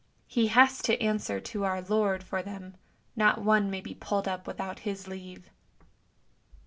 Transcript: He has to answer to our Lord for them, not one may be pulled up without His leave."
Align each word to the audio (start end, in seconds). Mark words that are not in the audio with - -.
He 0.25 0.47
has 0.47 0.81
to 0.81 0.99
answer 0.99 1.39
to 1.39 1.63
our 1.63 1.83
Lord 1.83 2.23
for 2.23 2.41
them, 2.41 2.75
not 3.15 3.39
one 3.43 3.69
may 3.69 3.81
be 3.81 3.93
pulled 3.93 4.27
up 4.27 4.47
without 4.47 4.79
His 4.79 5.07
leave." 5.07 5.51